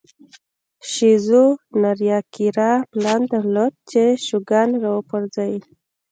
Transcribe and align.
شیزو 0.91 1.43
ناریاکیرا 1.81 2.71
پلان 2.91 3.21
درلود 3.31 3.73
چې 3.89 4.01
شوګان 4.25 4.69
را 4.81 4.89
وپرځوي. 4.93 5.59